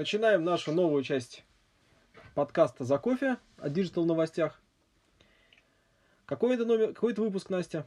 начинаем 0.00 0.44
нашу 0.44 0.72
новую 0.72 1.02
часть 1.02 1.44
подкаста 2.34 2.84
«За 2.84 2.96
кофе» 2.96 3.36
о 3.58 3.68
digital 3.68 4.06
новостях. 4.06 4.58
Какой 6.24 6.54
это 6.54 6.64
номер, 6.64 6.94
какой 6.94 7.12
это 7.12 7.20
выпуск, 7.20 7.50
Настя? 7.50 7.86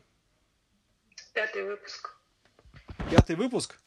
Пятый 1.33 1.63
выпуск. 1.63 2.15
Пятый 3.09 3.35
выпуск? 3.35 3.79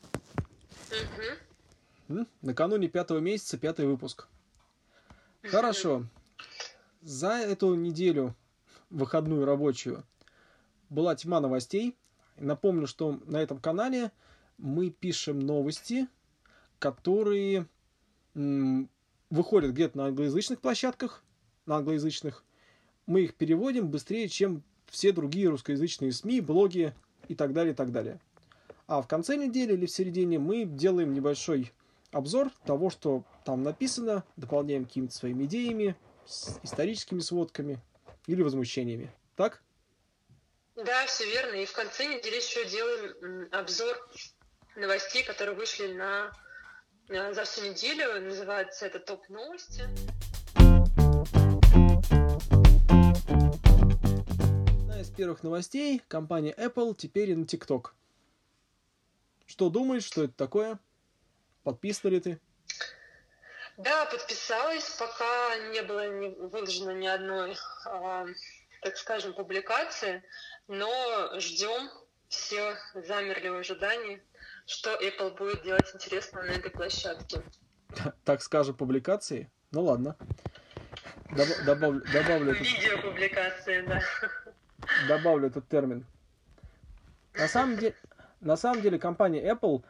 Угу. 2.08 2.26
Накануне 2.42 2.88
пятого 2.88 3.20
месяца 3.20 3.58
пятый 3.58 3.86
выпуск. 3.86 4.26
Хорошо. 5.44 6.02
За 7.02 7.34
эту 7.34 7.76
неделю, 7.76 8.34
выходную 8.90 9.44
рабочую, 9.44 10.02
была 10.88 11.14
тьма 11.14 11.38
новостей. 11.38 11.96
Напомню, 12.38 12.88
что 12.88 13.20
на 13.26 13.36
этом 13.36 13.60
канале 13.60 14.10
мы 14.58 14.90
пишем 14.90 15.38
новости, 15.38 16.08
которые 16.80 17.68
выходят 19.30 19.72
где-то 19.72 19.96
на 19.96 20.06
англоязычных 20.06 20.60
площадках, 20.60 21.24
на 21.64 21.76
англоязычных. 21.76 22.44
Мы 23.06 23.22
их 23.22 23.34
переводим 23.34 23.88
быстрее, 23.88 24.28
чем 24.28 24.62
все 24.86 25.12
другие 25.12 25.48
русскоязычные 25.48 26.12
СМИ, 26.12 26.40
блоги 26.40 26.94
и 27.28 27.34
так 27.34 27.52
далее, 27.52 27.72
и 27.72 27.76
так 27.76 27.92
далее. 27.92 28.20
А 28.86 29.02
в 29.02 29.08
конце 29.08 29.36
недели 29.36 29.72
или 29.72 29.86
в 29.86 29.90
середине 29.90 30.38
мы 30.38 30.64
делаем 30.64 31.12
небольшой 31.12 31.72
обзор 32.12 32.50
того, 32.64 32.90
что 32.90 33.24
там 33.44 33.62
написано, 33.62 34.24
дополняем 34.36 34.84
какими-то 34.84 35.14
своими 35.14 35.44
идеями, 35.44 35.96
с 36.24 36.58
историческими 36.62 37.20
сводками 37.20 37.80
или 38.26 38.42
возмущениями. 38.42 39.12
Так? 39.36 39.62
Да, 40.76 41.06
все 41.06 41.24
верно. 41.26 41.54
И 41.56 41.66
в 41.66 41.72
конце 41.72 42.04
недели 42.06 42.36
еще 42.36 42.68
делаем 42.68 43.48
обзор 43.52 43.96
новостей, 44.76 45.24
которые 45.24 45.56
вышли 45.56 45.94
на, 45.94 46.32
за 47.08 47.44
всю 47.44 47.62
неделю. 47.62 48.20
Называется 48.20 48.86
это 48.86 48.98
топ 48.98 49.28
новости. 49.28 49.82
Одна 54.80 55.00
из 55.00 55.10
первых 55.10 55.42
новостей 55.42 56.02
компания 56.08 56.52
Apple 56.52 56.94
теперь 56.96 57.30
и 57.30 57.34
на 57.34 57.44
TikTok. 57.44 57.90
Что 59.46 59.70
думаешь, 59.70 60.04
что 60.04 60.24
это 60.24 60.34
такое? 60.34 60.78
Подписана 61.62 62.12
ли 62.12 62.20
ты? 62.20 62.40
Да, 63.76 64.06
подписалась, 64.06 64.88
пока 64.98 65.56
не 65.70 65.82
было 65.82 66.08
не 66.08 66.28
выложено 66.30 66.92
ни 66.92 67.06
одной, 67.06 67.52
э, 67.52 68.26
так 68.80 68.96
скажем, 68.96 69.34
публикации, 69.34 70.22
но 70.66 71.38
ждем, 71.38 71.90
все 72.28 72.76
замерли 72.94 73.48
в 73.48 73.56
ожидании, 73.56 74.22
что 74.66 74.90
Apple 75.00 75.36
будет 75.38 75.62
делать 75.62 75.90
интересно 75.94 76.42
на 76.42 76.50
этой 76.50 76.70
площадке. 76.70 77.40
Так 78.24 78.42
скажем, 78.42 78.74
публикации? 78.74 79.50
Ну 79.70 79.84
ладно. 79.84 80.16
Доб- 81.30 81.64
добавлю, 81.64 82.02
добавлю, 82.12 82.52
этот, 82.52 82.66
Видеопубликации, 82.66 83.86
да. 83.86 84.00
добавлю 85.08 85.48
этот 85.48 85.68
термин. 85.68 86.04
На 87.34 87.48
самом 87.48 87.76
деле, 87.76 87.94
на 88.40 88.56
самом 88.56 88.82
деле 88.82 88.98
компания 88.98 89.42
Apple 89.50 89.82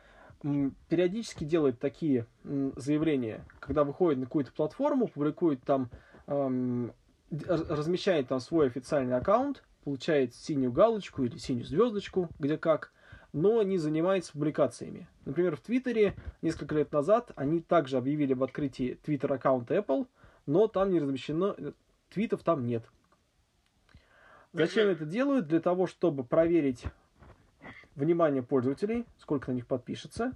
периодически 0.88 1.44
делает 1.44 1.80
такие 1.80 2.26
заявления, 2.44 3.44
когда 3.60 3.84
выходит 3.84 4.20
на 4.20 4.26
какую-то 4.26 4.52
платформу, 4.52 5.08
публикует 5.08 5.62
там, 5.64 5.90
эм, 6.26 6.92
размещает 7.30 8.28
там 8.28 8.40
свой 8.40 8.66
официальный 8.68 9.16
аккаунт, 9.16 9.64
получает 9.84 10.34
синюю 10.34 10.72
галочку 10.72 11.24
или 11.24 11.38
синюю 11.38 11.64
звездочку, 11.64 12.28
где 12.38 12.58
как, 12.58 12.92
но 13.36 13.62
не 13.62 13.76
занимается 13.76 14.32
публикациями. 14.32 15.06
Например, 15.26 15.56
в 15.56 15.60
Твиттере 15.60 16.14
несколько 16.40 16.74
лет 16.74 16.90
назад 16.90 17.32
они 17.36 17.60
также 17.60 17.98
объявили 17.98 18.32
об 18.32 18.42
открытии 18.42 18.98
Твиттер 19.04 19.34
аккаунта 19.34 19.76
Apple, 19.76 20.06
но 20.46 20.68
там 20.68 20.90
не 20.90 20.98
размещено, 20.98 21.54
э, 21.58 21.72
твитов 22.08 22.42
там 22.42 22.64
нет. 22.64 22.82
Зачем 24.54 24.88
это 24.88 25.04
делают? 25.04 25.48
Для 25.48 25.60
того, 25.60 25.86
чтобы 25.86 26.24
проверить 26.24 26.84
внимание 27.94 28.42
пользователей, 28.42 29.04
сколько 29.18 29.50
на 29.50 29.56
них 29.56 29.66
подпишется. 29.66 30.32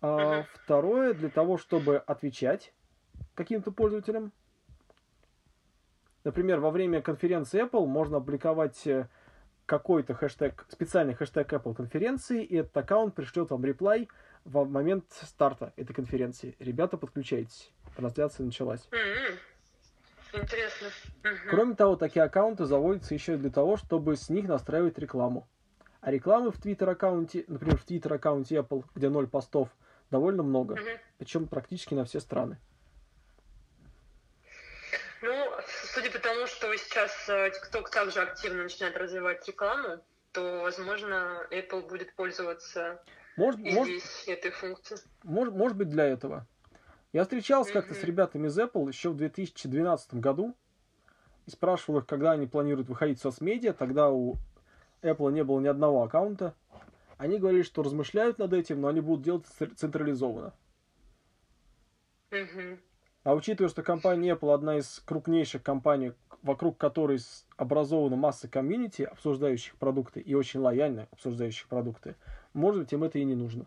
А. 0.00 0.46
Второе, 0.54 1.12
для 1.12 1.28
того, 1.28 1.58
чтобы 1.58 1.98
отвечать 1.98 2.72
каким-то 3.34 3.72
пользователям. 3.72 4.32
Например, 6.24 6.60
во 6.60 6.70
время 6.70 7.02
конференции 7.02 7.62
Apple 7.62 7.84
можно 7.84 8.16
опубликовать 8.16 8.86
э, 8.86 9.06
какой-то 9.70 10.14
хэштег, 10.14 10.66
специальный 10.68 11.14
хэштег 11.14 11.52
Apple 11.52 11.76
конференции, 11.76 12.42
и 12.42 12.56
этот 12.56 12.76
аккаунт 12.76 13.14
пришлет 13.14 13.50
вам 13.50 13.64
реплай 13.64 14.08
в 14.44 14.64
момент 14.64 15.04
старта 15.12 15.72
этой 15.76 15.94
конференции. 15.94 16.56
Ребята, 16.58 16.96
подключайтесь. 16.96 17.70
Трансляция 17.96 18.44
началась. 18.46 18.88
М-м. 18.90 20.42
Интересно. 20.42 20.88
Кроме 21.48 21.76
того, 21.76 21.94
такие 21.94 22.24
аккаунты 22.24 22.64
заводятся 22.64 23.14
еще 23.14 23.34
и 23.34 23.36
для 23.36 23.50
того, 23.50 23.76
чтобы 23.76 24.16
с 24.16 24.28
них 24.28 24.48
настраивать 24.48 24.98
рекламу. 24.98 25.46
А 26.00 26.10
рекламы 26.10 26.50
в 26.50 26.58
Twitter 26.58 26.90
аккаунте, 26.90 27.44
например, 27.46 27.76
в 27.76 27.86
Twitter 27.86 28.12
аккаунте 28.12 28.56
Apple, 28.56 28.84
где 28.96 29.08
ноль 29.08 29.28
постов, 29.28 29.68
довольно 30.10 30.42
много. 30.42 30.78
Причем 31.18 31.46
практически 31.46 31.94
на 31.94 32.04
все 32.04 32.18
страны. 32.18 32.58
Ну, 35.22 35.50
судя 35.94 36.10
по 36.10 36.18
тому, 36.18 36.46
что 36.46 36.74
сейчас 36.76 37.28
э, 37.28 37.50
TikTok 37.50 37.90
также 37.90 38.20
активно 38.20 38.62
начинает 38.62 38.96
развивать 38.96 39.46
рекламу, 39.46 40.02
то, 40.32 40.62
возможно, 40.62 41.46
Apple 41.50 41.88
будет 41.88 42.14
пользоваться 42.14 43.02
Может, 43.36 43.60
и 43.60 43.70
может, 43.70 44.00
здесь 44.00 44.28
этой 44.28 44.50
функцией. 44.50 45.00
может, 45.24 45.54
может 45.54 45.76
быть 45.76 45.88
для 45.88 46.06
этого. 46.06 46.46
Я 47.12 47.24
встречался 47.24 47.72
как-то 47.72 47.94
с 47.94 48.02
ребятами 48.04 48.46
из 48.46 48.58
Apple 48.58 48.88
еще 48.88 49.10
в 49.10 49.16
2012 49.16 50.14
году 50.14 50.56
и 51.46 51.50
спрашивал 51.50 51.98
их, 51.98 52.06
когда 52.06 52.30
они 52.32 52.46
планируют 52.46 52.88
выходить 52.88 53.18
в 53.18 53.22
соцмедиа. 53.22 53.72
Тогда 53.72 54.10
у 54.10 54.36
Apple 55.02 55.32
не 55.32 55.42
было 55.42 55.60
ни 55.60 55.66
одного 55.66 56.04
аккаунта. 56.04 56.54
Они 57.18 57.38
говорили, 57.38 57.62
что 57.62 57.82
размышляют 57.82 58.38
над 58.38 58.52
этим, 58.52 58.80
но 58.80 58.88
они 58.88 59.00
будут 59.00 59.24
делать 59.24 59.46
центр- 59.46 59.74
централизованно. 59.74 60.54
Мгм. 62.30 62.80
А 63.22 63.34
учитывая, 63.34 63.68
что 63.68 63.82
компания 63.82 64.32
Apple 64.32 64.54
одна 64.54 64.78
из 64.78 65.02
крупнейших 65.04 65.62
компаний, 65.62 66.12
вокруг 66.42 66.78
которой 66.78 67.18
образована 67.58 68.16
масса 68.16 68.48
комьюнити, 68.48 69.02
обсуждающих 69.02 69.76
продукты 69.76 70.20
и 70.20 70.34
очень 70.34 70.60
лояльно 70.60 71.06
обсуждающих 71.12 71.68
продукты, 71.68 72.16
может 72.54 72.80
быть, 72.80 72.92
им 72.94 73.04
это 73.04 73.18
и 73.18 73.24
не 73.24 73.34
нужно. 73.34 73.66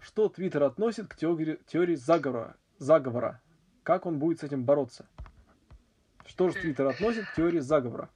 Что 0.00 0.28
Твиттер 0.28 0.62
относит 0.62 1.08
к 1.08 1.16
теории, 1.16 1.58
теории 1.66 1.96
заговора, 1.96 2.54
заговора? 2.78 3.40
Как 3.82 4.06
он 4.06 4.20
будет 4.20 4.38
с 4.38 4.44
этим 4.44 4.64
бороться? 4.64 5.06
Что 6.24 6.50
же 6.50 6.54
Твиттер 6.54 6.86
относит 6.86 7.26
к 7.26 7.34
теории 7.34 7.58
заговора? 7.58 8.10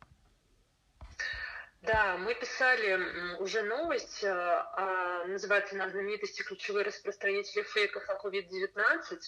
Да, 1.87 2.17
мы 2.17 2.35
писали 2.35 3.37
уже 3.39 3.63
новость, 3.63 4.25
э, 4.25 4.29
о, 4.29 5.25
называется 5.27 5.77
она 5.77 5.89
«Знаменитости 5.89 6.43
ключевые 6.43 6.85
распространители 6.85 7.63
фейков 7.63 8.03
о 8.09 8.15
COVID-19». 8.15 9.19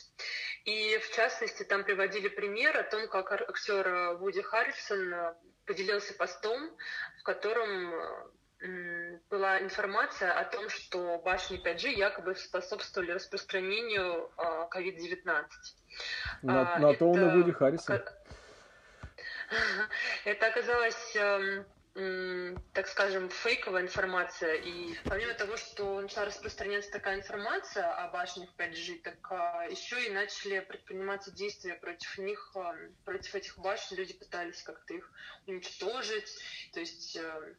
И, 0.64 0.98
в 0.98 1.14
частности, 1.14 1.62
там 1.62 1.84
приводили 1.84 2.28
пример 2.28 2.76
о 2.76 2.82
том, 2.82 3.06
как 3.08 3.30
актер 3.30 3.86
э, 3.86 4.16
Вуди 4.16 4.42
Харрисон 4.42 5.14
э, 5.14 5.34
поделился 5.66 6.14
постом, 6.14 6.76
в 7.20 7.22
котором 7.22 7.94
была 9.30 9.60
информация 9.60 10.32
о 10.32 10.44
том, 10.44 10.68
что 10.68 11.18
башни 11.18 11.62
5G 11.64 11.90
якобы 11.90 12.34
способствовали 12.34 13.12
распространению 13.12 14.32
э, 14.36 14.68
COVID-19. 14.74 15.44
На, 16.42 16.74
А, 16.74 16.78
на 16.80 16.94
то 16.94 17.08
он 17.08 17.20
и 17.20 17.36
Вуди 17.36 17.52
Харрисон. 17.52 18.02
Это 20.24 20.46
оказалось, 20.46 21.14
эм, 21.14 21.64
так 22.74 22.86
скажем, 22.86 23.28
фейковая 23.28 23.82
информация. 23.82 24.54
И 24.54 24.94
помимо 25.04 25.34
того, 25.34 25.56
что 25.56 26.00
начала 26.00 26.26
распространяться 26.26 26.92
такая 26.92 27.16
информация 27.16 27.92
о 27.92 28.08
башнях 28.08 28.50
5G, 28.56 29.02
так 29.02 29.16
а, 29.32 29.64
еще 29.68 30.06
и 30.06 30.10
начали 30.10 30.60
предприниматься 30.60 31.32
действия 31.32 31.74
против 31.74 32.18
них, 32.18 32.52
эм, 32.54 32.94
против 33.04 33.34
этих 33.34 33.58
башен. 33.58 33.96
Люди 33.96 34.14
пытались 34.14 34.62
как-то 34.62 34.94
их 34.94 35.10
уничтожить. 35.48 36.38
То 36.72 36.78
есть 36.78 37.16
э, 37.16 37.54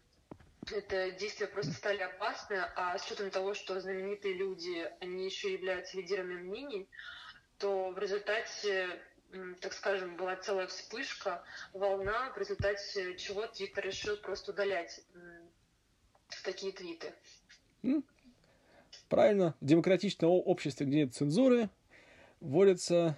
это 0.71 1.11
действия 1.11 1.47
просто 1.47 1.73
стали 1.73 2.01
опасны, 2.01 2.63
а 2.75 2.97
с 2.97 3.05
учетом 3.07 3.31
того, 3.31 3.53
что 3.53 3.79
знаменитые 3.81 4.35
люди, 4.35 4.89
они 5.01 5.25
еще 5.25 5.51
являются 5.51 5.97
лидерами 5.97 6.35
мнений, 6.35 6.89
то 7.57 7.89
в 7.89 7.99
результате, 7.99 9.01
так 9.61 9.73
скажем, 9.73 10.15
была 10.17 10.35
целая 10.35 10.67
вспышка, 10.67 11.43
волна, 11.73 12.31
в 12.31 12.37
результате 12.37 13.17
чего 13.17 13.45
Твиттер 13.47 13.85
решил 13.85 14.17
просто 14.17 14.51
удалять 14.51 15.01
такие 16.43 16.71
твиты. 16.73 17.13
Правильно, 19.07 19.55
в 19.59 19.65
демократичном 19.65 20.29
обществе, 20.29 20.85
где 20.85 21.03
нет 21.03 21.13
цензуры, 21.13 21.69
вводятся 22.39 23.17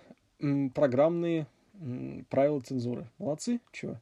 программные 0.73 1.47
правила 2.29 2.61
цензуры. 2.61 3.09
Молодцы, 3.17 3.59
чего? 3.71 3.99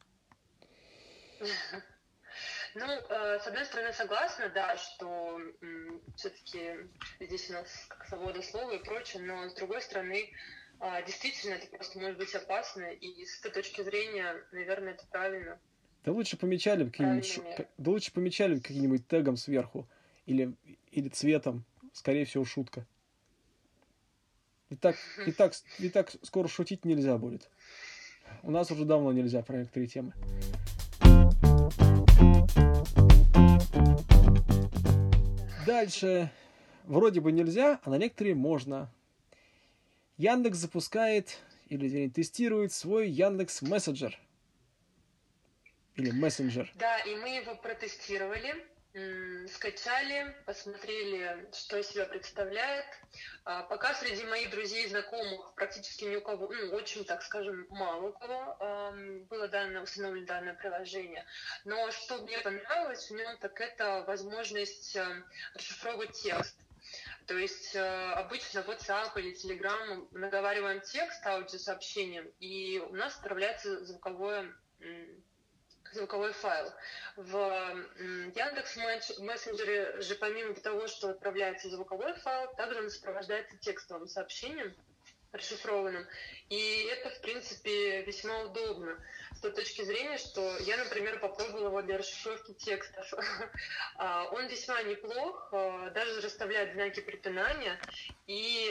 Ну, 2.74 2.86
э, 2.86 3.40
с 3.40 3.48
одной 3.48 3.64
стороны, 3.64 3.92
согласна, 3.92 4.48
да, 4.48 4.76
что 4.76 5.40
все-таки 6.14 6.88
здесь 7.18 7.50
у 7.50 7.54
нас 7.54 7.86
как 7.88 8.06
свобода 8.06 8.40
слова 8.42 8.70
и 8.70 8.78
прочее, 8.78 9.24
но 9.24 9.48
с 9.48 9.54
другой 9.54 9.82
стороны, 9.82 10.30
действительно, 11.06 11.54
это 11.54 11.66
просто 11.66 11.98
может 11.98 12.18
быть 12.18 12.34
опасно, 12.34 12.84
и 12.84 13.24
с 13.24 13.40
этой 13.40 13.52
точки 13.52 13.82
зрения, 13.82 14.36
наверное, 14.52 14.94
это 14.94 15.06
правильно. 15.06 15.58
Да 16.04 16.12
лучше 16.12 16.38
помечали 16.38 16.84
каким-нибудь, 16.84 17.66
да 17.76 17.90
лучше 17.90 18.12
помечали 18.12 18.58
каким-нибудь 18.58 19.06
тегом 19.06 19.36
сверху 19.36 19.86
или, 20.24 20.54
или 20.90 21.08
цветом, 21.08 21.64
скорее 21.92 22.24
всего, 22.24 22.44
шутка. 22.44 22.86
И 24.70 24.76
так, 24.76 24.96
и, 25.26 25.32
так, 25.32 25.52
и 25.78 25.88
так 25.90 26.12
скоро 26.22 26.48
шутить 26.48 26.84
нельзя 26.84 27.18
будет. 27.18 27.50
У 28.42 28.50
нас 28.50 28.70
уже 28.70 28.84
давно 28.84 29.12
нельзя 29.12 29.42
про 29.42 29.58
некоторые 29.58 29.88
темы. 29.88 30.14
Дальше. 35.66 36.30
Вроде 36.84 37.20
бы 37.20 37.32
нельзя, 37.32 37.80
а 37.84 37.90
на 37.90 37.96
некоторые 37.98 38.34
можно. 38.34 38.90
Яндекс 40.20 40.58
запускает 40.58 41.38
или 41.70 41.88
вернее, 41.88 42.10
тестирует 42.10 42.74
свой 42.74 43.08
Яндекс 43.08 43.62
Мессенджер. 43.62 44.18
Или 45.96 46.10
мессенджер. 46.10 46.70
Да, 46.74 46.98
и 46.98 47.14
мы 47.16 47.36
его 47.36 47.54
протестировали 47.54 48.54
скачали, 49.48 50.34
посмотрели, 50.46 51.48
что 51.52 51.78
из 51.78 51.86
себя 51.88 52.06
представляет. 52.06 52.86
А, 53.44 53.62
пока 53.62 53.94
среди 53.94 54.24
моих 54.24 54.50
друзей 54.50 54.84
и 54.84 54.88
знакомых 54.88 55.54
практически 55.54 56.04
ни 56.04 56.16
у 56.16 56.20
кого, 56.20 56.48
ну, 56.48 56.74
очень, 56.74 57.04
так 57.04 57.22
скажем, 57.22 57.66
мало 57.70 58.08
у 58.08 58.12
кого 58.12 58.58
было 59.30 59.46
данное, 59.46 59.82
установлено 59.82 60.26
данное 60.26 60.54
приложение. 60.54 61.24
Но 61.64 61.90
что 61.92 62.18
мне 62.18 62.38
понравилось 62.40 63.08
в 63.08 63.14
нем, 63.14 63.38
так 63.38 63.60
это 63.60 64.04
возможность 64.08 64.96
э, 64.96 65.22
расшифровывать 65.54 66.20
текст. 66.20 66.56
То 67.30 67.38
есть 67.38 67.76
э, 67.76 68.12
обычно 68.14 68.58
WhatsApp 68.58 69.12
или 69.14 69.32
Telegram 69.32 70.04
наговариваем 70.10 70.80
текст 70.80 71.24
аудиосообщением, 71.24 72.28
и 72.40 72.82
у 72.90 72.92
нас 72.96 73.14
отправляется 73.18 73.84
звуковое 73.84 74.52
звуковой 75.92 76.32
файл. 76.32 76.72
В 77.14 77.36
Яндекс 78.34 78.76
мессенджере 79.20 80.00
же 80.00 80.16
помимо 80.16 80.54
того, 80.54 80.88
что 80.88 81.10
отправляется 81.10 81.70
звуковой 81.70 82.14
файл, 82.14 82.52
также 82.56 82.80
он 82.80 82.90
сопровождается 82.90 83.56
текстовым 83.58 84.08
сообщением 84.08 84.74
расшифрованным. 85.32 86.06
И 86.48 86.88
это, 86.90 87.10
в 87.10 87.20
принципе, 87.20 88.02
весьма 88.02 88.42
удобно 88.42 88.98
с 89.32 89.40
той 89.40 89.52
точки 89.52 89.82
зрения, 89.82 90.18
что 90.18 90.58
я, 90.58 90.76
например, 90.76 91.20
попробовала 91.20 91.68
его 91.68 91.82
для 91.82 91.98
расшифровки 91.98 92.52
текстов. 92.54 93.12
А, 93.96 94.24
он 94.32 94.46
весьма 94.46 94.82
неплох, 94.82 95.50
а, 95.52 95.90
даже 95.90 96.22
расставляет 96.22 96.72
знаки 96.72 97.00
препинания. 97.00 97.78
И 98.26 98.70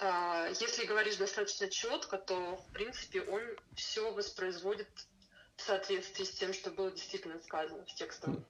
а, 0.00 0.48
если 0.48 0.86
говоришь 0.86 1.16
достаточно 1.16 1.68
четко, 1.68 2.18
то, 2.18 2.56
в 2.56 2.72
принципе, 2.72 3.22
он 3.22 3.40
все 3.76 4.12
воспроизводит 4.12 4.88
в 5.56 5.62
соответствии 5.62 6.24
с 6.24 6.32
тем, 6.32 6.52
что 6.52 6.70
было 6.70 6.90
действительно 6.90 7.38
сказано 7.40 7.84
в 7.84 7.94
текстовом 7.94 8.44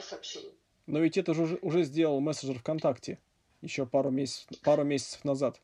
сообщении. 0.00 0.54
Но 0.86 1.00
ведь 1.00 1.18
это 1.18 1.32
уже, 1.32 1.58
уже 1.60 1.82
сделал 1.82 2.20
мессенджер 2.20 2.60
ВКонтакте 2.60 3.18
еще 3.60 3.84
пару 3.86 4.10
месяцев, 4.10 4.46
пару 4.62 4.84
месяцев 4.84 5.24
назад. 5.24 5.60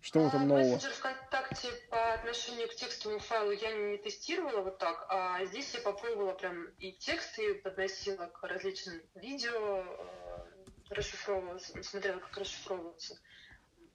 Что 0.00 0.20
в 0.20 0.28
этом 0.28 0.42
а, 0.42 0.46
нового? 0.46 0.74
Мессенджер 0.74 0.92
ВКонтакте 0.92 1.68
по 1.90 2.14
отношению 2.14 2.68
к 2.68 2.74
текстовому 2.74 3.20
файлу 3.20 3.50
я 3.50 3.72
не 3.72 3.98
тестировала 3.98 4.62
вот 4.62 4.78
так, 4.78 5.06
а 5.08 5.44
здесь 5.46 5.74
я 5.74 5.80
попробовала 5.80 6.32
прям 6.32 6.66
и 6.78 6.92
тексты 6.92 7.54
подносила 7.54 8.26
к 8.26 8.42
различным 8.44 9.00
видео, 9.14 9.84
э, 9.84 10.94
расшифровывала, 10.94 11.58
смотрела, 11.58 12.18
как 12.20 12.36
расшифровываются. 12.38 13.18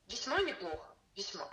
Весьма 0.07 0.41
неплохо, 0.41 0.94
весьма. 1.15 1.50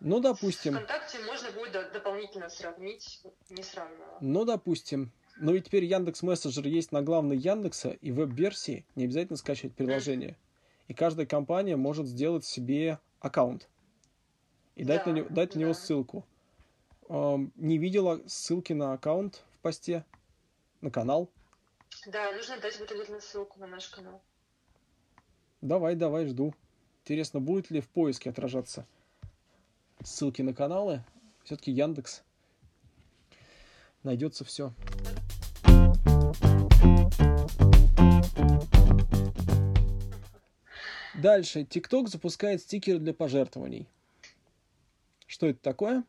Ну, 0.00 0.20
допустим. 0.20 0.74
ВКонтакте 0.74 1.18
можно 1.20 1.50
будет 1.50 1.92
дополнительно 1.92 2.48
сравнить, 2.48 3.22
не 3.50 3.62
сравнивала. 3.62 4.18
Ну, 4.20 4.44
допустим. 4.44 5.10
Но 5.38 5.52
ведь 5.52 5.66
теперь 5.66 5.84
Яндекс 5.84 6.22
Мессенджер 6.22 6.66
есть 6.66 6.92
на 6.92 7.02
главной 7.02 7.36
Яндекса 7.36 7.90
и 7.90 8.10
веб-версии, 8.10 8.86
не 8.94 9.04
обязательно 9.04 9.36
скачивать 9.36 9.74
приложение. 9.74 10.36
И 10.88 10.94
каждая 10.94 11.26
компания 11.26 11.76
может 11.76 12.06
сделать 12.06 12.44
себе 12.44 13.00
аккаунт 13.20 13.68
и 14.74 14.84
дать, 14.84 15.04
да, 15.04 15.10
на, 15.10 15.16
него, 15.16 15.28
дать 15.30 15.50
да. 15.50 15.56
на 15.56 15.60
него 15.62 15.74
ссылку. 15.74 16.24
Не 17.08 17.78
видела 17.78 18.20
ссылки 18.26 18.72
на 18.72 18.92
аккаунт 18.92 19.42
в 19.52 19.58
посте, 19.58 20.04
на 20.80 20.90
канал. 20.90 21.30
Да, 22.06 22.32
нужно 22.32 22.60
дать 22.60 22.80
обязательно 22.80 23.20
ссылку 23.20 23.58
на 23.58 23.66
наш 23.66 23.88
канал. 23.88 24.22
Давай, 25.60 25.94
давай, 25.94 26.26
жду. 26.26 26.54
Интересно, 27.04 27.40
будет 27.40 27.70
ли 27.70 27.80
в 27.80 27.88
поиске 27.88 28.30
отражаться 28.30 28.86
ссылки 30.02 30.42
на 30.42 30.52
каналы. 30.52 31.04
Все-таки 31.44 31.72
Яндекс. 31.72 32.22
Найдется 34.02 34.44
все. 34.44 34.72
Дальше. 41.18 41.60
TikTok 41.60 42.06
запускает 42.08 42.60
стикеры 42.60 42.98
для 42.98 43.14
пожертвований. 43.14 43.88
Что 45.26 45.46
это 45.46 45.60
такое? 45.60 46.04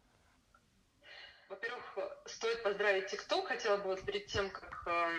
Во-первых, 1.50 1.84
стоит 2.26 2.62
поздравить 2.64 3.14
TikTok. 3.14 3.48
Хотела 3.48 3.78
бы 3.78 3.86
вот 3.86 4.02
перед 4.04 4.28
тем, 4.28 4.50
как 4.50 4.84
э, 4.88 5.12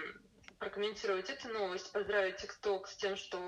прокомментировать 0.59 1.31
эту 1.31 1.49
новость, 1.49 1.91
поздравить 1.93 2.37
TikTok 2.37 2.87
с 2.87 2.97
тем, 2.97 3.17
что 3.17 3.39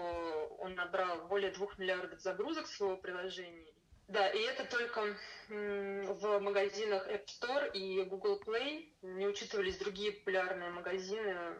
он 0.61 0.75
набрал 0.75 1.29
более 1.29 1.53
двух 1.53 1.79
миллиардов 1.79 2.21
загрузок 2.21 2.67
своего 2.67 2.97
приложения 2.97 3.67
да, 4.11 4.29
и 4.29 4.41
это 4.41 4.65
только 4.65 5.17
в 5.49 6.41
магазинах 6.41 7.07
App 7.09 7.27
Store 7.27 7.71
и 7.73 8.03
Google 8.03 8.43
Play. 8.45 8.89
Не 9.03 9.29
учитывались 9.29 9.79
другие 9.79 10.13
популярные 10.13 10.71
магазины, 10.71 11.55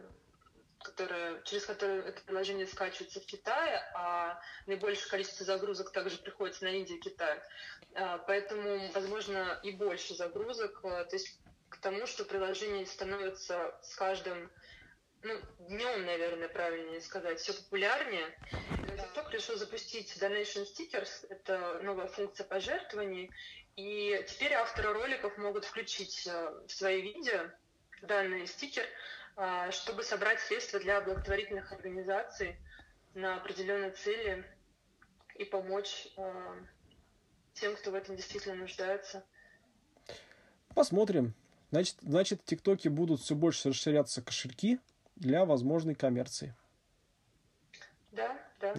которые, 0.83 1.41
через 1.45 1.65
которые 1.65 2.03
это 2.03 2.21
приложение 2.21 2.67
скачивается 2.67 3.19
в 3.19 3.25
Китае, 3.25 3.81
а 3.93 4.39
наибольшее 4.65 5.09
количество 5.09 5.45
загрузок 5.45 5.91
также 5.91 6.17
приходится 6.17 6.63
на 6.63 6.69
Индию 6.69 6.97
и 6.97 7.01
Китай. 7.01 7.39
А, 7.93 8.17
поэтому, 8.19 8.91
возможно, 8.93 9.59
и 9.63 9.71
больше 9.71 10.15
загрузок. 10.15 10.79
А, 10.83 11.05
то 11.05 11.15
есть 11.15 11.39
к 11.69 11.77
тому, 11.77 12.05
что 12.05 12.25
приложение 12.25 12.85
становится 12.85 13.77
с 13.81 13.95
каждым 13.95 14.51
ну, 15.23 15.39
днем, 15.59 16.05
наверное, 16.05 16.49
правильнее 16.49 17.01
сказать, 17.01 17.39
все 17.39 17.53
популярнее. 17.53 18.25
TikTok 19.13 19.31
решил 19.31 19.55
запустить 19.55 20.15
Donation 20.21 20.65
Stickers, 20.65 21.27
это 21.29 21.79
новая 21.83 22.07
функция 22.07 22.45
пожертвований, 22.45 23.31
и 23.75 24.25
теперь 24.27 24.53
авторы 24.53 24.93
роликов 24.93 25.37
могут 25.37 25.65
включить 25.65 26.27
э, 26.27 26.61
в 26.67 26.71
свои 26.71 27.01
видео 27.01 27.49
данный 28.01 28.47
стикер, 28.47 28.85
чтобы 29.71 30.03
собрать 30.03 30.39
средства 30.39 30.79
для 30.79 31.01
благотворительных 31.01 31.71
организаций 31.71 32.57
на 33.13 33.37
определенные 33.37 33.91
цели 33.91 34.45
и 35.35 35.45
помочь 35.45 36.07
э, 36.17 36.65
тем, 37.53 37.75
кто 37.75 37.91
в 37.91 37.95
этом 37.95 38.15
действительно 38.15 38.55
нуждается. 38.55 39.23
Посмотрим. 40.75 41.33
Значит, 41.71 41.97
значит, 42.01 42.41
в 42.41 42.45
ТикТоке 42.45 42.89
будут 42.89 43.21
все 43.21 43.35
больше 43.35 43.69
расширяться 43.69 44.21
кошельки, 44.21 44.79
для 45.15 45.45
возможной 45.45 45.95
коммерции. 45.95 46.55
Да, 48.11 48.37
да. 48.59 48.73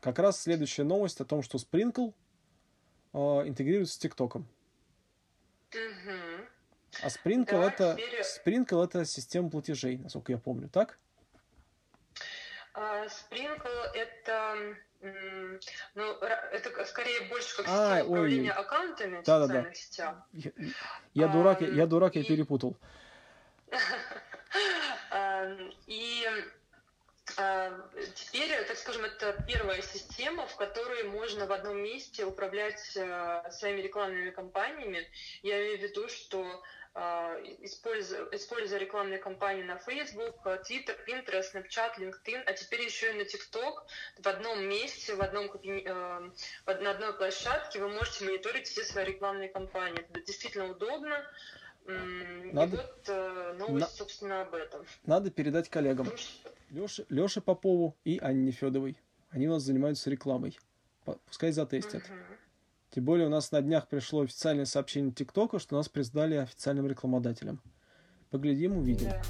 Как 0.00 0.18
раз 0.18 0.40
следующая 0.40 0.84
новость 0.84 1.20
о 1.20 1.24
том, 1.24 1.42
что 1.42 1.58
Sprinkle 1.58 2.14
э, 3.12 3.18
интегрируется 3.18 3.94
с 3.94 3.98
ТикТоком. 3.98 4.46
Угу. 5.72 6.17
А 7.02 7.06
Sprinkle 7.06 7.60
да, 7.60 7.68
это 7.68 7.96
теперь... 7.96 8.20
Sprinkle 8.20 8.84
это 8.84 9.04
система 9.04 9.50
платежей, 9.50 9.98
насколько 9.98 10.32
я 10.32 10.38
помню, 10.38 10.68
так? 10.68 10.98
Sprinkle 12.74 13.92
это 13.94 14.76
ну, 15.94 16.12
это 16.52 16.84
скорее 16.84 17.28
больше 17.28 17.56
как 17.56 17.66
а, 17.68 17.96
система 17.96 18.10
управления 18.10 18.52
ой, 18.52 18.58
аккаунтами 18.58 19.16
в 19.18 19.24
да, 19.24 19.40
социальных 19.40 19.64
да, 19.64 19.68
да. 19.68 19.74
сетях. 19.74 20.16
Я, 20.32 20.50
я 21.14 21.26
а, 21.26 21.28
дурак, 21.28 21.60
я, 21.60 21.68
я 21.68 21.86
дурак, 21.86 22.16
и... 22.16 22.20
я 22.20 22.24
перепутал. 22.24 22.76
Эм, 25.12 25.72
и 25.86 26.26
Теперь, 27.38 28.64
так 28.64 28.76
скажем, 28.76 29.04
это 29.04 29.40
первая 29.46 29.80
система, 29.80 30.44
в 30.48 30.56
которой 30.56 31.04
можно 31.04 31.46
в 31.46 31.52
одном 31.52 31.80
месте 31.80 32.24
управлять 32.24 32.96
э, 32.96 33.42
своими 33.52 33.80
рекламными 33.80 34.30
кампаниями. 34.30 35.08
Я 35.42 35.60
имею 35.60 35.78
в 35.78 35.82
виду, 35.82 36.08
что 36.08 36.64
э, 36.96 37.00
используя, 37.60 38.26
используя 38.32 38.80
рекламные 38.80 39.20
кампании 39.20 39.62
на 39.62 39.78
Facebook, 39.78 40.44
Twitter, 40.44 40.98
Pinterest, 41.06 41.54
Snapchat, 41.54 41.98
LinkedIn, 41.98 42.42
а 42.44 42.52
теперь 42.54 42.82
еще 42.82 43.10
и 43.10 43.16
на 43.16 43.22
TikTok, 43.22 43.86
в 44.18 44.26
одном 44.26 44.64
месте, 44.64 45.14
в 45.14 45.22
одном, 45.22 45.46
на 45.46 46.90
одной 46.90 47.12
площадке 47.12 47.78
вы 47.78 47.88
можете 47.88 48.24
мониторить 48.24 48.66
все 48.66 48.82
свои 48.82 49.04
рекламные 49.04 49.48
кампании. 49.48 50.04
Это 50.10 50.22
действительно 50.22 50.68
удобно. 50.72 51.24
Надо... 51.86 52.76
И 52.76 52.78
вот 52.78 53.08
э, 53.08 53.54
новость, 53.58 53.80
На... 53.80 53.86
собственно, 53.86 54.42
об 54.42 54.54
этом. 54.54 54.84
Надо 55.06 55.30
передать 55.30 55.68
коллегам. 55.68 56.08
Леше, 56.70 57.06
Леше 57.08 57.40
Попову 57.40 57.96
и 58.04 58.18
Анне 58.18 58.50
Федовой. 58.50 58.98
Они 59.30 59.48
у 59.48 59.52
нас 59.52 59.62
занимаются 59.62 60.10
рекламой. 60.10 60.58
Пускай 61.26 61.52
затестят. 61.52 62.02
Угу. 62.02 62.14
Тем 62.90 63.04
более 63.04 63.26
у 63.26 63.30
нас 63.30 63.52
на 63.52 63.60
днях 63.60 63.88
пришло 63.88 64.22
официальное 64.22 64.64
сообщение 64.64 65.12
ТикТока, 65.12 65.58
что 65.58 65.76
нас 65.76 65.88
признали 65.88 66.36
официальным 66.36 66.86
рекламодателем. 66.86 67.60
Поглядим, 68.30 68.76
увидим. 68.76 69.10
Да. 69.10 69.22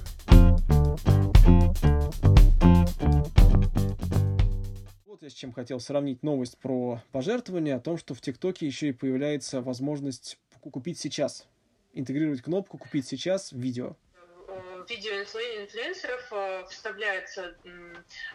Вот 5.07 5.23
я 5.23 5.31
с 5.31 5.33
чем 5.33 5.53
хотел 5.53 5.81
сравнить 5.81 6.23
новость 6.23 6.59
про 6.59 7.03
пожертвования, 7.11 7.77
о 7.77 7.81
том, 7.81 7.97
что 7.97 8.15
в 8.15 8.21
ТикТоке 8.21 8.67
еще 8.67 8.89
и 8.89 8.93
появляется 8.93 9.61
возможность 9.61 10.39
купить 10.61 10.99
сейчас. 10.99 11.47
Интегрировать 11.99 12.43
кнопку 12.43 12.79
«Купить 12.79 13.09
сейчас» 13.09 13.51
в 13.51 13.59
видео 13.59 13.97
видео 14.89 15.13
инфлюенсеров 15.21 16.33
э, 16.33 16.65
вставляется 16.71 17.57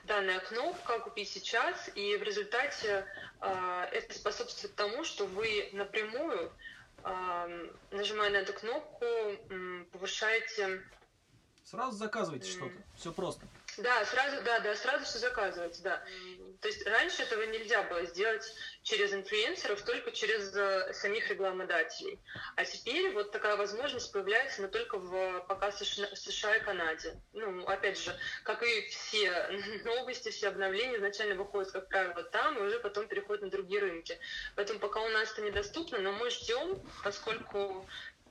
данная 0.04 0.40
кнопка 0.42 1.00
«Купить 1.00 1.30
сейчас», 1.30 1.90
и 1.96 2.18
в 2.18 2.24
результате 2.24 3.06
э, 3.40 3.88
это 3.92 4.14
способствует 4.14 4.76
тому, 4.76 5.06
что 5.06 5.26
вы 5.26 5.70
напрямую, 5.72 6.52
э, 7.06 7.70
нажимая 7.92 8.32
на 8.32 8.38
эту 8.38 8.54
кнопку, 8.54 9.06
повышаете... 9.94 10.84
Сразу 11.64 11.98
заказывайте 11.98 12.52
что-то, 12.52 12.76
все 12.98 13.14
просто. 13.14 13.48
Да, 13.78 14.06
сразу, 14.06 14.42
да, 14.44 14.60
да, 14.60 14.76
сразу 14.76 15.06
все 15.06 15.20
заказывать, 15.20 15.82
да. 15.82 16.04
То 16.62 16.68
есть 16.68 16.86
раньше 16.86 17.24
этого 17.24 17.42
нельзя 17.44 17.82
было 17.84 18.06
сделать 18.06 18.44
через 18.84 19.14
инфлюенсеров, 19.14 19.82
только 19.82 20.12
через 20.12 20.56
э, 20.56 20.94
самих 20.94 21.30
рекламодателей. 21.30 22.20
А 22.56 22.66
теперь 22.66 23.12
вот 23.14 23.32
такая 23.32 23.56
возможность 23.56 24.12
появляется, 24.12 24.62
но 24.62 24.68
только 24.68 24.98
в 25.00 25.42
пока 25.48 25.72
США 25.72 26.56
и 26.56 26.64
Канаде. 26.64 27.20
Ну, 27.34 27.66
опять 27.66 28.00
же, 28.00 28.16
как 28.44 28.62
и 28.64 28.88
все 28.90 29.48
новости, 29.86 30.30
все 30.30 30.50
обновления 30.50 30.98
изначально 30.98 31.36
выходят, 31.36 31.72
как 31.72 31.88
правило, 31.90 32.24
там, 32.24 32.58
и 32.58 32.62
уже 32.62 32.80
потом 32.80 33.08
переходят 33.08 33.44
на 33.44 33.50
другие 33.50 33.82
рынки. 33.82 34.20
Поэтому 34.56 34.80
пока 34.80 35.02
у 35.02 35.10
нас 35.10 35.32
это 35.32 35.42
недоступно, 35.42 35.98
но 35.98 36.12
мы 36.12 36.30
ждем, 36.30 36.80
поскольку 37.04 37.88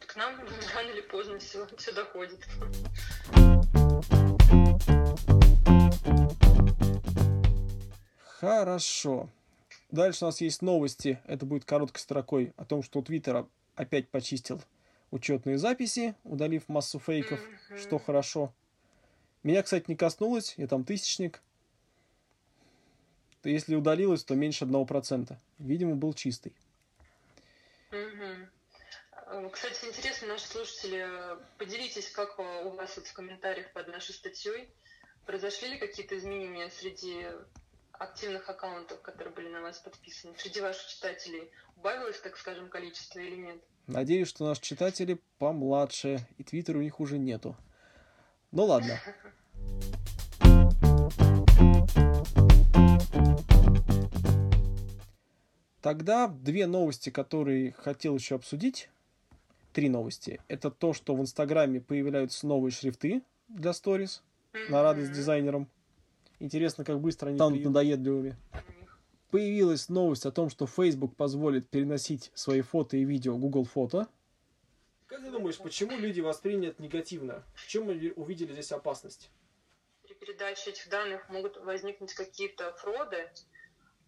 к 0.07 0.17
нам 0.17 0.37
рано 0.75 0.91
или 0.91 1.01
поздно 1.01 1.39
все, 1.39 1.67
все 1.77 1.93
доходит. 1.93 2.39
Хорошо. 8.43 9.31
Дальше 9.93 10.25
у 10.25 10.27
нас 10.27 10.41
есть 10.41 10.63
новости. 10.63 11.21
Это 11.27 11.47
будет 11.47 11.65
короткой 11.65 12.01
строкой 12.01 12.53
о 12.57 12.65
том, 12.65 12.83
что 12.83 13.01
Твиттер 13.01 13.47
опять 13.77 14.09
почистил 14.09 14.61
учетные 15.13 15.59
записи, 15.59 16.17
удалив 16.25 16.69
массу 16.69 16.99
фейков, 16.99 17.39
mm-hmm. 17.39 17.79
что 17.79 18.01
хорошо. 18.01 18.53
Меня, 19.45 19.63
кстати, 19.63 19.85
не 19.87 19.95
коснулось, 19.95 20.55
я 20.57 20.67
там 20.67 20.83
тысячник. 20.83 21.41
То 23.43 23.49
если 23.49 23.77
удалилось, 23.77 24.25
то 24.25 24.35
меньше 24.35 24.65
одного 24.65 24.87
процента. 24.87 25.39
Видимо, 25.61 25.95
был 25.95 26.13
чистый. 26.13 26.53
Mm-hmm. 27.93 29.51
Кстати, 29.53 29.85
интересно, 29.85 30.27
наши 30.27 30.49
слушатели, 30.49 31.07
поделитесь, 31.59 32.11
как 32.11 32.41
у 32.41 32.71
вас 32.71 32.97
вот 32.97 33.07
в 33.07 33.13
комментариях 33.13 33.73
под 33.73 33.87
нашей 33.87 34.17
статьей. 34.17 34.69
Произошли 35.27 35.69
ли 35.69 35.79
какие-то 35.79 36.19
изменения 36.19 36.69
среди 36.71 37.29
активных 37.93 38.49
аккаунтов, 38.49 39.01
которые 39.03 39.35
были 39.35 39.49
на 39.49 39.63
вас 39.63 39.79
подписаны, 39.79 40.35
среди 40.39 40.61
ваших 40.61 40.87
читателей 40.89 41.51
убавилось, 41.77 42.21
так 42.21 42.37
скажем, 42.37 42.69
количество 42.69 43.19
или 43.19 43.37
нет? 43.37 43.63
Надеюсь, 43.87 44.29
что 44.29 44.45
наши 44.47 44.61
читатели 44.61 45.21
помладше, 45.39 46.27
и 46.39 46.45
твиттера 46.45 46.79
у 46.79 46.83
них 46.83 47.01
уже 47.01 47.19
нету. 47.19 47.57
Ну 48.53 48.65
ладно. 48.65 48.99
Тогда 55.81 56.29
две 56.29 56.67
новости, 56.67 57.11
которые 57.11 57.73
хотел 57.73 58.15
еще 58.15 58.37
обсудить. 58.37 58.89
Три 59.73 59.89
новости. 59.89 60.41
Это 60.47 60.71
то, 60.71 60.93
что 60.93 61.17
в 61.17 61.21
Инстаграме 61.21 61.81
появляются 61.81 62.47
новые 62.47 62.71
шрифты 62.71 63.23
для 63.49 63.73
сторис 63.73 64.23
на 64.69 64.83
радость 64.83 65.13
дизайнерам. 65.13 65.69
Интересно, 66.43 66.85
как 66.85 66.99
быстро 66.99 67.29
они 67.29 67.37
станут 67.37 67.63
надоедливыми. 67.63 68.37
Появилась 69.31 69.89
новость 69.89 70.27
о 70.27 70.33
том, 70.33 70.51
что 70.51 70.67
Facebook 70.67 71.15
позволит 71.15 71.71
переносить 71.71 72.33
свои 72.35 72.63
фото 72.63 72.97
и 72.97 73.05
видео 73.05 73.39
Google 73.39 73.65
Фото. 73.65 74.09
Как 75.07 75.23
ты 75.23 75.31
думаешь, 75.31 75.59
почему 75.59 75.97
люди 75.97 76.21
восприняли 76.21 76.71
это 76.71 76.83
негативно? 76.83 77.45
В 77.55 77.69
чем 77.69 77.85
мы 77.85 78.13
увидели 78.17 78.53
здесь 78.55 78.73
опасность? 78.73 79.31
При 80.03 80.15
передаче 80.15 80.71
этих 80.71 80.89
данных 80.89 81.29
могут 81.29 81.59
возникнуть 81.59 82.13
какие-то 82.13 82.73
фроды, 82.73 83.31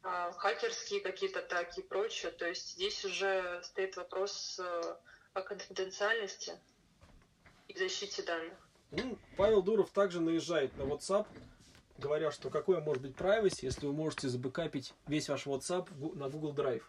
а, 0.03 0.33
хакерские 0.33 1.03
какие-то 1.03 1.39
атаки 1.39 1.81
и 1.81 1.83
прочее. 1.85 2.33
То 2.33 2.49
есть 2.49 2.73
здесь 2.73 3.05
уже 3.05 3.61
стоит 3.63 3.97
вопрос 3.97 4.59
э, 4.59 4.97
о 5.35 5.43
конфиденциальности 5.43 6.55
и 7.69 7.79
защите 7.79 8.25
данных. 8.25 8.55
Ну, 8.91 9.17
Павел 9.37 9.63
Дуров 9.63 9.91
также 9.91 10.21
наезжает 10.21 10.77
на 10.77 10.83
WhatsApp 10.83 11.29
говоря, 11.99 12.31
что 12.31 12.51
какое 12.51 12.81
может 12.81 13.03
быть 13.03 13.17
privacy, 13.17 13.61
если 13.63 13.87
вы 13.87 13.93
можете 13.93 14.29
забэкапить 14.29 14.95
весь 15.07 15.29
ваш 15.29 15.47
WhatsApp 15.47 15.89
на 16.17 16.29
Google 16.29 16.55
Drive. 16.55 16.83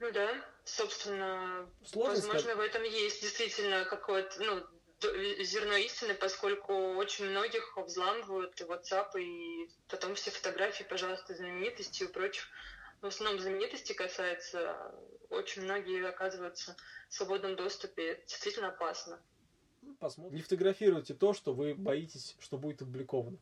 Ну 0.00 0.10
да, 0.10 0.28
собственно, 0.64 1.68
Сложно 1.84 2.14
возможно, 2.14 2.40
сказать. 2.40 2.56
в 2.56 2.60
этом 2.60 2.82
есть 2.82 3.22
действительно 3.22 3.84
какое-то, 3.84 4.42
ну, 4.42 4.66
зерно 5.44 5.76
истины, 5.76 6.14
поскольку 6.14 6.72
очень 6.94 7.26
многих 7.26 7.76
взламывают 7.76 8.60
WhatsApp, 8.60 9.18
и 9.20 9.70
потом 9.88 10.14
все 10.14 10.30
фотографии, 10.30 10.84
пожалуйста, 10.84 11.34
знаменитости 11.34 12.04
и 12.04 12.08
прочих. 12.08 12.44
В 13.00 13.06
основном 13.06 13.40
знаменитости 13.40 13.92
касается, 13.92 14.92
очень 15.28 15.62
многие 15.62 16.08
оказываются 16.08 16.76
в 17.08 17.14
свободном 17.14 17.56
доступе. 17.56 18.12
Это 18.12 18.26
действительно 18.26 18.68
опасно. 18.68 19.20
Посмотрим. 19.98 20.36
Не 20.36 20.42
фотографируйте 20.42 21.14
то, 21.14 21.32
что 21.32 21.52
вы 21.52 21.74
боитесь, 21.74 22.36
что 22.40 22.58
будет 22.58 22.82
опубликовано. 22.82 23.38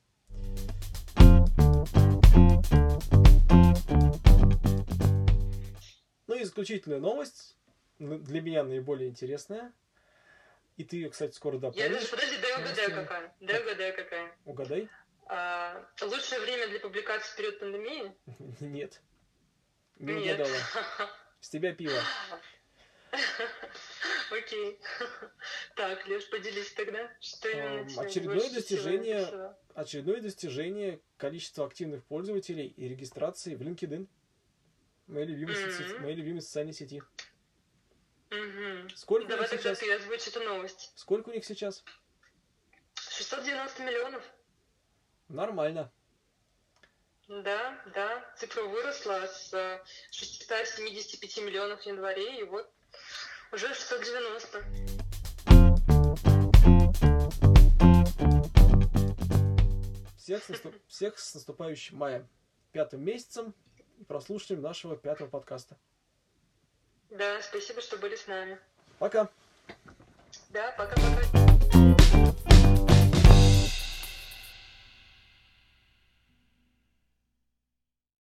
Ну 6.27 6.35
и 6.35 6.45
заключительная 6.45 7.01
новость, 7.01 7.57
для 7.99 8.41
меня 8.41 8.65
наиболее 8.65 9.09
интересная. 9.09 9.73
И 10.77 10.85
ты 10.85 10.97
ее, 10.97 11.11
кстати, 11.11 11.35
скоро 11.35 11.59
дополнишь. 11.59 11.83
Я 11.83 11.89
даже, 11.91 12.09
подожди, 12.09 12.37
дай 12.39 12.59
угадаю 12.59 12.91
какая. 12.95 13.35
Дай 13.41 13.61
угадаю 13.63 13.95
какая. 13.97 14.37
Угадай. 14.45 14.89
А, 15.27 15.87
лучшее 16.03 16.41
время 16.41 16.69
для 16.69 16.81
публикации 16.81 17.33
в 17.33 17.37
период 17.37 17.61
пандемии? 17.61 18.15
Нет. 18.61 19.01
Не 19.97 20.15
Нет. 20.15 20.41
угадала. 20.41 20.59
С 21.41 21.49
тебя 21.49 21.75
пиво. 21.75 21.99
Окей. 24.41 24.81
Так, 25.77 26.07
Леш, 26.07 26.29
поделись 26.31 26.73
тогда, 26.73 27.11
что 27.21 27.49
именно 27.49 28.03
Очередное 28.03 28.51
достижение, 28.51 29.55
очередное 29.75 30.21
достижение 30.21 31.01
количества 31.17 31.67
активных 31.67 32.05
пользователей 32.05 32.67
и 32.67 32.89
регистрации 32.89 33.55
в 33.55 33.63
LinkedIn. 33.63 34.07
Моей 35.07 35.27
любимой, 35.27 35.55
mm-hmm. 35.55 35.99
моей 36.01 36.17
любимой 36.17 36.43
социальной 36.43 36.73
сети. 36.73 37.03
Mm-hmm. 38.31 38.91
Сколько 38.95 39.29
Давай 39.29 39.49
у 39.49 39.53
них 39.53 39.61
тогда 39.63 39.75
сейчас? 39.75 39.79
ты 39.79 39.93
озвучь 39.93 40.29
эту 40.29 40.41
новость. 40.41 40.93
Сколько 40.95 41.31
у 41.31 41.33
них 41.33 41.45
сейчас? 41.45 41.85
690 42.95 43.83
миллионов. 43.83 44.23
Нормально. 45.29 45.91
Да, 47.27 47.81
да, 47.95 48.35
цифра 48.37 48.63
выросла 48.63 49.27
с 49.27 49.83
675 50.11 51.39
миллионов 51.45 51.81
в 51.81 51.87
январе, 51.87 52.41
и 52.41 52.43
вот 52.43 52.69
уже 53.53 53.75
690. 53.75 54.65
Всех 60.17 60.45
с, 60.45 60.49
наступ... 60.49 60.75
Всех 60.89 61.19
с 61.19 61.35
наступающим 61.35 61.97
маем, 61.97 62.29
пятым 62.73 63.03
месяцем 63.05 63.55
и 63.99 64.05
прослушиванием 64.05 64.63
нашего 64.63 64.97
пятого 64.97 65.29
подкаста. 65.29 65.77
Да, 67.11 67.43
спасибо, 67.43 67.81
что 67.81 67.97
были 67.97 68.15
с 68.15 68.27
нами. 68.29 68.59
Пока. 68.99 69.29
Да, 70.51 70.73
пока-пока. 70.77 71.40